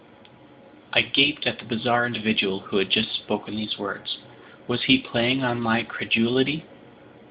I 0.93 1.01
gaped 1.03 1.45
at 1.45 1.59
the 1.59 1.65
bizarre 1.65 2.07
individual 2.07 2.61
who 2.61 2.77
had 2.77 2.89
just 2.89 3.11
spoken 3.13 3.55
these 3.55 3.77
words. 3.77 4.17
Was 4.67 4.85
he 4.85 4.97
playing 4.97 5.43
on 5.43 5.61
my 5.61 5.83
credulity? 5.83 6.65